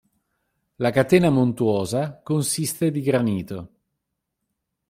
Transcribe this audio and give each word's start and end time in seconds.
La 0.77 0.89
catena 0.89 1.29
montuosa 1.29 2.21
consiste 2.23 2.89
di 2.89 3.01
granito. 3.01 3.69